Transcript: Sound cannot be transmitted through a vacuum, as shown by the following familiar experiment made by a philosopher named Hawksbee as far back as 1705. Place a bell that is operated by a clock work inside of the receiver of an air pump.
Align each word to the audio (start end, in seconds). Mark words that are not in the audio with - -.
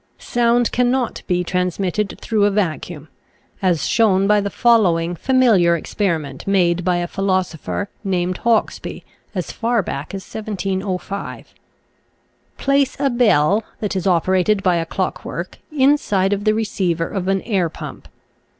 Sound 0.17 0.71
cannot 0.71 1.21
be 1.27 1.43
transmitted 1.43 2.17
through 2.19 2.45
a 2.45 2.49
vacuum, 2.49 3.07
as 3.61 3.85
shown 3.85 4.25
by 4.25 4.41
the 4.41 4.49
following 4.49 5.15
familiar 5.15 5.75
experiment 5.77 6.47
made 6.47 6.83
by 6.83 6.95
a 6.97 7.07
philosopher 7.07 7.87
named 8.03 8.37
Hawksbee 8.39 9.03
as 9.35 9.51
far 9.51 9.83
back 9.83 10.15
as 10.15 10.23
1705. 10.25 11.53
Place 12.57 12.97
a 12.99 13.11
bell 13.11 13.63
that 13.79 13.95
is 13.95 14.07
operated 14.07 14.63
by 14.63 14.77
a 14.77 14.87
clock 14.87 15.23
work 15.23 15.59
inside 15.71 16.33
of 16.33 16.45
the 16.45 16.55
receiver 16.55 17.07
of 17.07 17.27
an 17.27 17.43
air 17.43 17.69
pump. 17.69 18.07